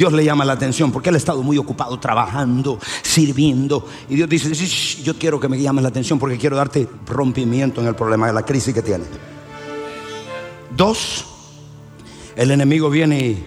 Dios 0.00 0.14
le 0.14 0.24
llama 0.24 0.46
la 0.46 0.54
atención 0.54 0.90
porque 0.90 1.10
él 1.10 1.16
ha 1.16 1.18
estado 1.18 1.42
muy 1.42 1.58
ocupado 1.58 2.00
trabajando, 2.00 2.78
sirviendo. 3.02 3.86
Y 4.08 4.14
Dios 4.14 4.30
dice, 4.30 5.02
yo 5.02 5.18
quiero 5.18 5.38
que 5.38 5.46
me 5.46 5.60
llames 5.60 5.82
la 5.82 5.90
atención 5.90 6.18
porque 6.18 6.38
quiero 6.38 6.56
darte 6.56 6.88
rompimiento 7.04 7.82
en 7.82 7.86
el 7.86 7.94
problema 7.94 8.26
de 8.26 8.32
la 8.32 8.42
crisis 8.42 8.72
que 8.72 8.80
tienes. 8.80 9.06
Dos, 10.74 11.26
el 12.34 12.50
enemigo 12.50 12.88
viene 12.88 13.20
y 13.20 13.46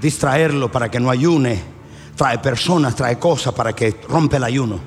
distraerlo 0.00 0.70
para 0.70 0.88
que 0.88 1.00
no 1.00 1.10
ayune. 1.10 1.60
Trae 2.14 2.38
personas, 2.38 2.94
trae 2.94 3.18
cosas 3.18 3.52
para 3.52 3.72
que 3.72 4.00
rompe 4.08 4.36
el 4.36 4.44
ayuno. 4.44 4.78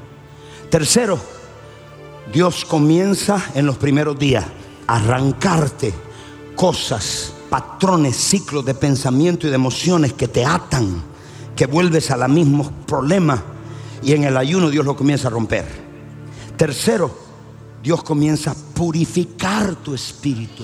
Tercero, 0.70 1.20
Dios 2.32 2.64
comienza 2.64 3.52
en 3.54 3.66
los 3.66 3.76
primeros 3.76 4.18
días 4.18 4.46
a 4.88 4.96
arrancarte 4.96 5.94
cosas 6.56 7.34
patrones, 7.52 8.16
ciclos 8.16 8.64
de 8.64 8.74
pensamiento 8.74 9.46
y 9.46 9.50
de 9.50 9.58
emociones 9.58 10.14
que 10.14 10.30
te 10.30 10.46
atan, 10.46 11.04
que 11.54 11.66
vuelves 11.66 12.10
a 12.10 12.16
los 12.16 12.30
mismos 12.30 12.72
problemas 12.88 13.42
y 14.02 14.14
en 14.14 14.24
el 14.24 14.38
ayuno 14.38 14.70
Dios 14.70 14.86
lo 14.86 14.96
comienza 14.96 15.28
a 15.28 15.32
romper. 15.32 15.66
Tercero, 16.56 17.14
Dios 17.84 18.04
comienza 18.04 18.52
a 18.52 18.56
purificar 18.56 19.76
tu 19.76 19.94
espíritu. 19.94 20.64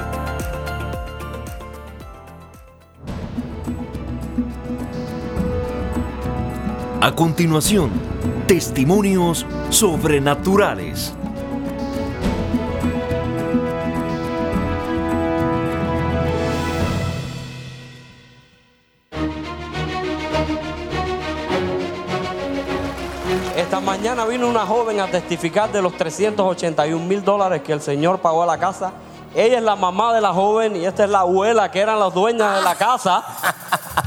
A 7.03 7.15
continuación, 7.15 7.89
testimonios 8.45 9.43
sobrenaturales. 9.71 11.11
Esta 23.57 23.79
mañana 23.79 24.25
vino 24.25 24.47
una 24.47 24.67
joven 24.67 24.99
a 24.99 25.07
testificar 25.07 25.71
de 25.71 25.81
los 25.81 25.97
381 25.97 27.03
mil 27.03 27.23
dólares 27.23 27.63
que 27.63 27.73
el 27.73 27.81
Señor 27.81 28.19
pagó 28.19 28.43
a 28.43 28.45
la 28.45 28.59
casa. 28.59 28.93
Ella 29.33 29.57
es 29.57 29.63
la 29.63 29.75
mamá 29.75 30.13
de 30.13 30.21
la 30.21 30.33
joven 30.33 30.75
y 30.75 30.85
esta 30.85 31.05
es 31.05 31.09
la 31.09 31.21
abuela 31.21 31.71
que 31.71 31.79
eran 31.79 31.99
las 31.99 32.13
dueñas 32.13 32.57
de 32.57 32.61
la 32.61 32.75
casa. 32.75 33.23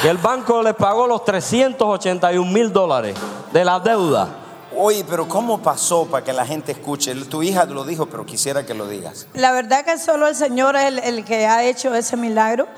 Que 0.00 0.08
el 0.08 0.18
banco 0.18 0.62
les 0.62 0.74
pagó 0.74 1.08
los 1.08 1.24
381 1.24 2.52
mil 2.52 2.72
dólares 2.72 3.16
de 3.52 3.64
la 3.64 3.80
deuda. 3.80 4.28
Oye, 4.76 5.04
pero 5.08 5.26
¿cómo 5.26 5.60
pasó 5.60 6.06
para 6.06 6.24
que 6.24 6.32
la 6.32 6.46
gente 6.46 6.70
escuche? 6.70 7.12
Tu 7.24 7.42
hija 7.42 7.64
lo 7.64 7.82
dijo, 7.82 8.06
pero 8.06 8.24
quisiera 8.24 8.64
que 8.64 8.74
lo 8.74 8.86
digas. 8.86 9.26
La 9.34 9.50
verdad 9.50 9.84
que 9.84 9.98
solo 9.98 10.28
el 10.28 10.36
Señor 10.36 10.76
es 10.76 10.84
el, 10.84 10.98
el 11.00 11.24
que 11.24 11.46
ha 11.48 11.64
hecho 11.64 11.92
ese 11.96 12.16
milagro. 12.16 12.68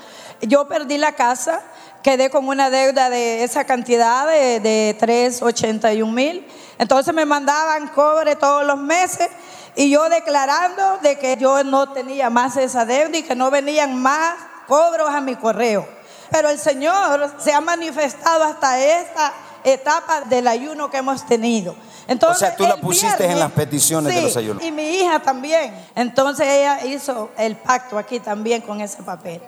Yo 0.41 0.67
perdí 0.67 0.97
la 0.97 1.11
casa, 1.11 1.61
quedé 2.01 2.31
con 2.31 2.47
una 2.47 2.71
deuda 2.71 3.11
de 3.11 3.43
esa 3.43 3.65
cantidad 3.65 4.25
de, 4.25 4.59
de 4.59 4.95
381 4.99 6.11
mil. 6.11 6.47
Entonces 6.79 7.13
me 7.13 7.27
mandaban 7.27 7.89
cobre 7.89 8.35
todos 8.35 8.65
los 8.65 8.79
meses 8.79 9.29
y 9.75 9.91
yo 9.91 10.09
declarando 10.09 10.97
de 11.03 11.19
que 11.19 11.37
yo 11.37 11.63
no 11.63 11.91
tenía 11.91 12.31
más 12.31 12.57
esa 12.57 12.83
deuda 12.83 13.15
y 13.15 13.21
que 13.21 13.35
no 13.35 13.51
venían 13.51 14.01
más 14.01 14.33
cobros 14.67 15.11
a 15.11 15.21
mi 15.21 15.35
correo. 15.35 16.00
Pero 16.31 16.49
el 16.49 16.57
Señor 16.57 17.35
se 17.37 17.53
ha 17.53 17.61
manifestado 17.61 18.43
hasta 18.43 18.79
esta 18.79 19.33
etapa 19.63 20.21
del 20.21 20.47
ayuno 20.47 20.89
que 20.89 20.97
hemos 20.97 21.25
tenido. 21.25 21.75
Entonces, 22.07 22.37
O 22.37 22.39
sea, 22.39 22.55
tú 22.55 22.63
la 22.63 22.77
pusiste 22.77 23.25
en 23.25 23.39
las 23.39 23.51
peticiones 23.51 24.13
de 24.13 24.19
Sí, 24.19 24.25
los 24.25 24.37
ayunos. 24.37 24.63
Y 24.63 24.71
mi 24.71 24.83
hija 24.83 25.19
también. 25.19 25.73
Entonces 25.95 26.47
ella 26.47 26.85
hizo 26.85 27.29
el 27.37 27.55
pacto 27.55 27.97
aquí 27.97 28.19
también 28.19 28.61
con 28.61 28.81
ese 28.81 29.03
papel. 29.03 29.41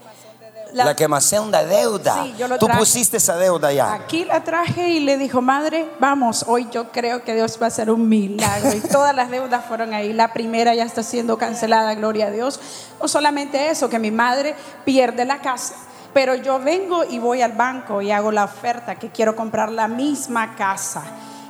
La, 0.73 0.95
quemación 0.95 1.51
de 1.51 1.65
deuda. 1.67 2.23
Sí, 2.23 2.33
yo 2.37 2.47
lo 2.47 2.57
Tú 2.57 2.65
traje. 2.65 2.79
pusiste 2.79 3.17
esa 3.17 3.37
deuda 3.37 3.71
ya. 3.71 3.93
Aquí 3.93 4.25
la 4.25 4.43
traje 4.43 4.89
y 4.89 5.01
le 5.01 5.17
dijo, 5.17 5.39
madre, 5.39 5.87
vamos, 5.99 6.45
hoy 6.47 6.67
yo 6.71 6.91
creo 6.91 7.23
que 7.23 7.35
Dios 7.35 7.59
va 7.61 7.65
a 7.65 7.67
hacer 7.67 7.91
un 7.91 8.09
milagro. 8.09 8.73
Y 8.73 8.79
todas 8.79 9.15
las 9.15 9.29
deudas 9.29 9.63
fueron 9.65 9.93
ahí. 9.93 10.13
La 10.13 10.33
primera 10.33 10.73
ya 10.73 10.83
está 10.83 11.03
siendo 11.03 11.37
cancelada, 11.37 11.93
gloria 11.93 12.27
a 12.27 12.31
Dios. 12.31 12.59
No 12.99 13.07
solamente 13.07 13.69
eso, 13.69 13.87
que 13.87 13.99
mi 13.99 14.09
madre 14.09 14.55
pierde 14.83 15.25
la 15.25 15.41
casa. 15.41 15.75
Pero 16.13 16.35
yo 16.35 16.59
vengo 16.59 17.03
y 17.03 17.19
voy 17.19 17.41
al 17.41 17.53
banco 17.53 18.01
y 18.01 18.11
hago 18.11 18.31
la 18.31 18.43
oferta 18.45 18.95
que 18.95 19.09
quiero 19.09 19.35
comprar 19.35 19.71
la 19.71 19.87
misma 19.87 20.55
casa. 20.55 21.03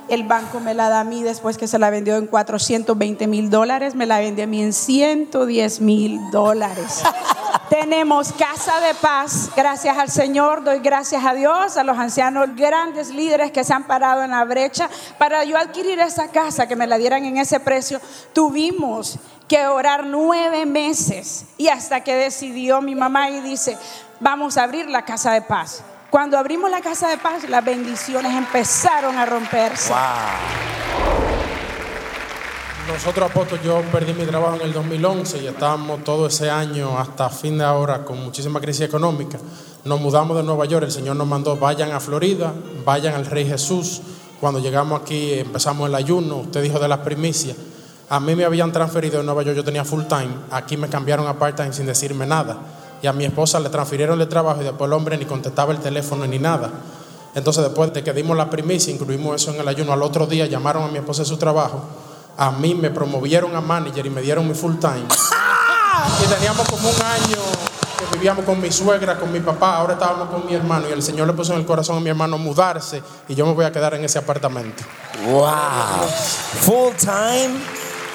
El 0.08 0.24
banco 0.24 0.60
me 0.60 0.74
la 0.74 0.90
da 0.90 1.00
a 1.00 1.04
mí 1.04 1.22
después 1.22 1.56
que 1.56 1.66
se 1.66 1.78
la 1.78 1.88
vendió 1.88 2.16
en 2.16 2.26
420 2.26 3.26
mil 3.26 3.48
dólares, 3.48 3.94
me 3.94 4.04
la 4.04 4.18
vende 4.18 4.42
a 4.42 4.46
mí 4.46 4.62
en 4.62 4.74
110 4.74 5.80
mil 5.80 6.20
dólares. 6.30 7.02
Tenemos 7.70 8.32
casa 8.34 8.80
de 8.80 8.94
paz, 8.94 9.50
gracias 9.56 9.96
al 9.96 10.10
Señor, 10.10 10.62
doy 10.62 10.80
gracias 10.80 11.24
a 11.24 11.32
Dios, 11.32 11.78
a 11.78 11.84
los 11.84 11.96
ancianos, 11.96 12.54
grandes 12.54 13.08
líderes 13.08 13.50
que 13.50 13.64
se 13.64 13.72
han 13.72 13.84
parado 13.84 14.22
en 14.22 14.32
la 14.32 14.44
brecha 14.44 14.90
para 15.16 15.42
yo 15.44 15.56
adquirir 15.56 15.98
esa 15.98 16.28
casa, 16.28 16.68
que 16.68 16.76
me 16.76 16.86
la 16.86 16.98
dieran 16.98 17.24
en 17.24 17.38
ese 17.38 17.58
precio. 17.58 17.98
Tuvimos 18.34 19.18
que 19.48 19.66
orar 19.66 20.06
nueve 20.06 20.66
meses 20.66 21.46
y 21.56 21.68
hasta 21.68 22.02
que 22.02 22.14
decidió 22.14 22.82
mi 22.82 22.94
mamá 22.94 23.30
y 23.30 23.40
dice, 23.40 23.78
vamos 24.20 24.56
a 24.56 24.64
abrir 24.64 24.88
la 24.88 25.04
casa 25.04 25.32
de 25.32 25.42
paz. 25.42 25.82
Cuando 26.10 26.38
abrimos 26.38 26.70
la 26.70 26.80
casa 26.80 27.08
de 27.08 27.18
paz, 27.18 27.48
las 27.48 27.64
bendiciones 27.64 28.32
empezaron 28.32 29.18
a 29.18 29.26
romperse. 29.26 29.92
Nosotros, 32.86 33.30
apóstol, 33.30 33.60
yo 33.64 33.80
perdí 33.90 34.12
mi 34.12 34.26
trabajo 34.26 34.56
en 34.56 34.62
el 34.62 34.72
2011 34.72 35.42
y 35.42 35.46
estábamos 35.46 36.04
todo 36.04 36.26
ese 36.26 36.50
año 36.50 36.98
hasta 36.98 37.30
fin 37.30 37.56
de 37.56 37.64
ahora 37.64 38.04
con 38.04 38.22
muchísima 38.22 38.60
crisis 38.60 38.82
económica. 38.82 39.38
Nos 39.84 40.00
mudamos 40.00 40.36
de 40.36 40.42
Nueva 40.42 40.66
York, 40.66 40.84
el 40.84 40.92
Señor 40.92 41.16
nos 41.16 41.26
mandó, 41.26 41.56
vayan 41.56 41.92
a 41.92 41.98
Florida, 41.98 42.52
vayan 42.84 43.14
al 43.14 43.26
Rey 43.26 43.46
Jesús. 43.46 44.02
Cuando 44.38 44.60
llegamos 44.60 45.00
aquí 45.00 45.32
empezamos 45.32 45.88
el 45.88 45.94
ayuno, 45.94 46.36
usted 46.36 46.62
dijo 46.62 46.78
de 46.78 46.88
las 46.88 46.98
primicias. 46.98 47.56
A 48.10 48.20
mí 48.20 48.36
me 48.36 48.44
habían 48.44 48.70
transferido 48.70 49.18
de 49.18 49.24
Nueva 49.24 49.42
York, 49.42 49.56
yo 49.56 49.64
tenía 49.64 49.84
full 49.84 50.02
time, 50.04 50.30
aquí 50.50 50.76
me 50.76 50.88
cambiaron 50.88 51.26
a 51.26 51.38
part 51.38 51.56
time 51.56 51.72
sin 51.72 51.86
decirme 51.86 52.26
nada. 52.26 52.58
Y 53.04 53.06
a 53.06 53.12
mi 53.12 53.26
esposa 53.26 53.60
le 53.60 53.68
transfirieron 53.68 54.18
el 54.18 54.28
trabajo 54.30 54.62
y 54.62 54.64
después 54.64 54.88
el 54.88 54.94
hombre 54.94 55.18
ni 55.18 55.26
contestaba 55.26 55.74
el 55.74 55.78
teléfono 55.78 56.26
ni 56.26 56.38
nada. 56.38 56.70
Entonces 57.34 57.62
después 57.62 57.92
de 57.92 58.02
que 58.02 58.14
dimos 58.14 58.34
la 58.34 58.48
primicia, 58.48 58.94
incluimos 58.94 59.42
eso 59.42 59.52
en 59.52 59.60
el 59.60 59.68
ayuno, 59.68 59.92
al 59.92 60.02
otro 60.02 60.26
día 60.26 60.46
llamaron 60.46 60.84
a 60.84 60.88
mi 60.88 60.96
esposa 60.96 61.22
su 61.22 61.36
trabajo, 61.36 61.82
a 62.38 62.50
mí 62.52 62.74
me 62.74 62.88
promovieron 62.88 63.54
a 63.54 63.60
manager 63.60 64.06
y 64.06 64.08
me 64.08 64.22
dieron 64.22 64.48
mi 64.48 64.54
full 64.54 64.76
time. 64.76 65.04
Y 66.22 66.32
teníamos 66.32 66.66
como 66.66 66.88
un 66.88 67.02
año 67.02 67.42
que 67.98 68.16
vivíamos 68.16 68.46
con 68.46 68.58
mi 68.58 68.72
suegra, 68.72 69.18
con 69.18 69.30
mi 69.30 69.40
papá, 69.40 69.76
ahora 69.76 69.92
estábamos 69.92 70.30
con 70.30 70.46
mi 70.46 70.54
hermano 70.54 70.88
y 70.88 70.92
el 70.92 71.02
Señor 71.02 71.26
le 71.26 71.34
puso 71.34 71.52
en 71.52 71.58
el 71.58 71.66
corazón 71.66 71.98
a 71.98 72.00
mi 72.00 72.08
hermano 72.08 72.38
mudarse 72.38 73.02
y 73.28 73.34
yo 73.34 73.44
me 73.44 73.52
voy 73.52 73.66
a 73.66 73.70
quedar 73.70 73.92
en 73.92 74.04
ese 74.04 74.18
apartamento. 74.18 74.82
Wow. 75.26 76.08
Full 76.62 76.94
time 76.96 77.60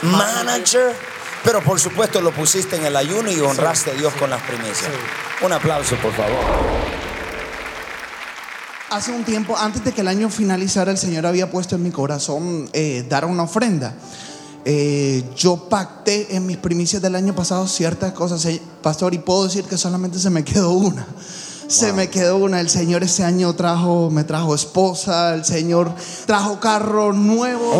manager. 0.02 0.96
Pero 1.44 1.64
por 1.64 1.80
supuesto 1.80 2.22
lo 2.22 2.32
pusiste 2.32 2.76
en 2.76 2.86
el 2.86 2.96
ayuno 2.96 3.32
y 3.32 3.40
honraste 3.40 3.92
a 3.92 3.94
Dios 3.94 4.14
con 4.14 4.30
las 4.30 4.42
primicias. 4.44 4.92
Un 5.42 5.54
aplauso, 5.54 5.96
por 5.98 6.14
favor. 6.14 6.38
Hace 8.90 9.12
un 9.12 9.24
tiempo, 9.24 9.56
antes 9.56 9.84
de 9.84 9.92
que 9.92 10.02
el 10.02 10.08
año 10.08 10.30
finalizara, 10.30 10.92
el 10.92 10.98
Señor 10.98 11.26
había 11.26 11.52
puesto 11.52 11.76
en 11.76 11.84
mi 11.84 11.92
corazón 11.92 12.70
eh, 12.74 13.06
dar 13.08 13.24
una 13.26 13.44
ofrenda. 13.44 13.94
Eh, 14.66 15.24
yo 15.36 15.70
pacté 15.70 16.36
en 16.36 16.46
mis 16.46 16.58
primicias 16.58 17.02
del 17.02 17.16
año 17.16 17.34
pasado 17.34 17.68
ciertas 17.68 18.14
cosas, 18.14 18.44
eh, 18.46 18.62
pastor, 18.82 19.14
y 19.14 19.20
puedo 19.20 19.46
decir 19.46 19.64
que 19.66 19.78
solamente 19.78 20.20
se 20.20 20.30
me 20.30 20.44
quedó 20.44 20.72
una. 20.72 21.06
Se 21.70 21.94
me 21.94 22.10
quedó 22.10 22.38
una. 22.38 22.60
El 22.60 22.70
Señor 22.70 23.04
ese 23.04 23.24
año 23.24 23.54
trajo, 23.54 24.10
me 24.12 24.24
trajo 24.24 24.56
esposa, 24.56 25.34
el 25.36 25.46
Señor 25.46 25.92
trajo 26.26 26.60
carro 26.60 27.14
nuevo. 27.14 27.74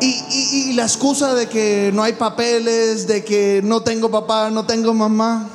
Y, 0.00 0.06
y- 0.30 0.70
y 0.70 0.72
la 0.74 0.82
excusa 0.82 1.34
de 1.34 1.46
que 1.48 1.90
no 1.94 2.02
hay 2.02 2.14
papeles, 2.14 3.06
de 3.06 3.24
que 3.24 3.60
no 3.64 3.82
tengo 3.82 4.10
papá, 4.10 4.50
no 4.50 4.66
tengo 4.66 4.92
mamá. 4.94 5.48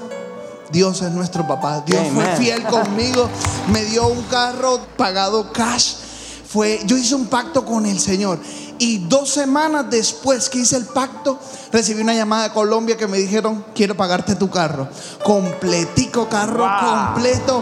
Dios 0.72 1.02
es 1.02 1.12
nuestro 1.12 1.46
papá. 1.48 1.84
Dios 1.86 2.02
fue 2.14 2.24
fiel 2.38 2.64
conmigo. 2.64 3.30
Me 3.72 3.84
dio 3.86 4.08
un 4.08 4.24
carro 4.24 4.80
pagado 4.98 5.52
cash. 5.52 5.96
Fue, 6.56 6.80
yo 6.86 6.96
hice 6.96 7.16
un 7.16 7.26
pacto 7.26 7.66
con 7.66 7.86
el 7.86 8.00
Señor. 8.00 8.40
Y 8.80 9.00
dos 9.10 9.30
semanas 9.30 9.88
después 9.90 10.50
que 10.50 10.60
hice 10.60 10.78
el 10.78 10.86
pacto, 10.86 11.38
recibí 11.70 12.02
una 12.02 12.14
llamada 12.14 12.44
de 12.44 12.54
Colombia 12.54 12.96
que 12.96 13.08
me 13.08 13.18
dijeron, 13.18 13.66
quiero 13.76 13.98
pagarte 13.98 14.36
tu 14.36 14.50
carro. 14.50 14.88
Completico 15.22 16.30
carro, 16.30 16.66
completo. 16.80 17.62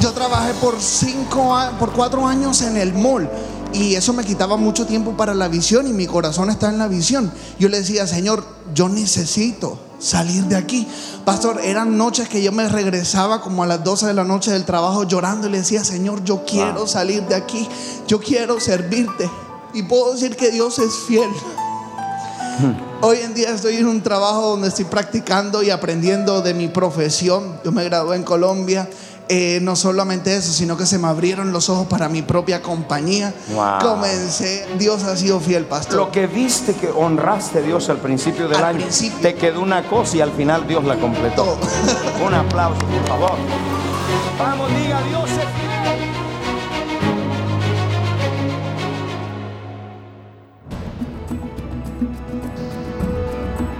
Yo 0.00 0.10
trabajé 0.10 0.54
por 0.54 0.80
cinco, 0.80 1.56
por 1.78 1.92
cuatro 1.92 2.26
años 2.26 2.62
en 2.62 2.76
el 2.76 2.94
mall. 2.94 3.30
Y 3.72 3.94
eso 3.94 4.12
me 4.12 4.24
quitaba 4.24 4.56
mucho 4.56 4.86
tiempo 4.86 5.16
para 5.16 5.32
la 5.32 5.46
visión 5.46 5.86
y 5.86 5.92
mi 5.92 6.08
corazón 6.08 6.50
está 6.50 6.68
en 6.68 6.78
la 6.78 6.88
visión. 6.88 7.32
Yo 7.60 7.68
le 7.68 7.78
decía, 7.78 8.08
Señor, 8.08 8.44
yo 8.74 8.88
necesito 8.88 9.78
salir 9.98 10.44
de 10.44 10.56
aquí. 10.56 10.86
Pastor, 11.24 11.60
eran 11.62 11.96
noches 11.96 12.28
que 12.28 12.42
yo 12.42 12.52
me 12.52 12.68
regresaba 12.68 13.40
como 13.40 13.62
a 13.62 13.66
las 13.66 13.82
12 13.82 14.06
de 14.06 14.14
la 14.14 14.24
noche 14.24 14.50
del 14.50 14.64
trabajo 14.64 15.04
llorando 15.04 15.48
y 15.48 15.50
le 15.50 15.58
decía, 15.58 15.84
Señor, 15.84 16.22
yo 16.24 16.44
quiero 16.44 16.86
salir 16.86 17.22
de 17.24 17.34
aquí. 17.34 17.68
Yo 18.06 18.20
quiero 18.20 18.60
servirte. 18.60 19.30
Y 19.72 19.82
puedo 19.82 20.12
decir 20.12 20.36
que 20.36 20.50
Dios 20.50 20.78
es 20.78 20.94
fiel. 21.06 21.30
Hoy 23.02 23.18
en 23.18 23.34
día 23.34 23.50
estoy 23.50 23.76
en 23.76 23.86
un 23.86 24.00
trabajo 24.00 24.50
donde 24.50 24.68
estoy 24.68 24.86
practicando 24.86 25.62
y 25.62 25.70
aprendiendo 25.70 26.40
de 26.40 26.54
mi 26.54 26.68
profesión. 26.68 27.60
Yo 27.64 27.72
me 27.72 27.84
gradué 27.84 28.16
en 28.16 28.22
Colombia. 28.22 28.88
Eh, 29.28 29.58
no 29.62 29.74
solamente 29.74 30.36
eso, 30.36 30.52
sino 30.52 30.76
que 30.76 30.86
se 30.86 30.98
me 30.98 31.08
abrieron 31.08 31.52
los 31.52 31.68
ojos 31.68 31.88
para 31.88 32.08
mi 32.08 32.22
propia 32.22 32.62
compañía. 32.62 33.34
Wow. 33.54 33.78
Comencé, 33.80 34.66
Dios 34.78 35.02
ha 35.02 35.16
sido 35.16 35.40
fiel, 35.40 35.64
pastor. 35.64 35.96
Lo 35.96 36.12
que 36.12 36.26
viste 36.28 36.74
que 36.74 36.88
honraste 36.88 37.58
a 37.58 37.62
Dios 37.62 37.88
al 37.88 37.98
principio 37.98 38.46
del 38.48 38.58
Al 38.58 38.64
año, 38.64 38.78
principio. 38.80 39.18
te 39.22 39.34
quedó 39.34 39.60
una 39.62 39.82
cosa 39.88 40.16
y 40.18 40.20
al 40.20 40.30
final 40.32 40.66
Dios 40.68 40.84
la 40.84 40.96
completó. 40.96 41.56
Un 42.24 42.34
aplauso, 42.34 42.78
por 42.80 43.08
favor. 43.08 43.32
Vamos, 44.38 44.68
diga 44.68 45.02
Dios 45.02 45.24
es 45.30 45.36
fiel. 45.38 46.05